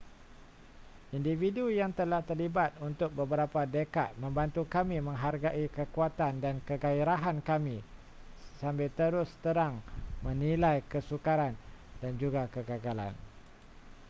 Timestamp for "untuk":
2.87-3.09